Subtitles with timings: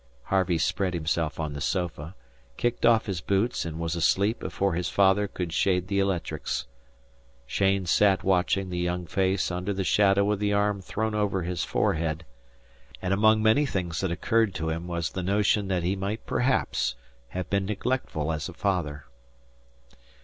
[0.23, 2.15] Harvey spread himself on the sofa,
[2.57, 6.65] kicked off his boots, and was asleep before his father could shade the electrics.
[7.45, 11.55] Cheyne sat watching the young face under the shadow of the arm thrown over the
[11.57, 12.25] forehead,
[12.99, 16.95] and among many things that occurred to him was the notion that he might perhaps
[17.27, 19.05] have been neglectful as a father.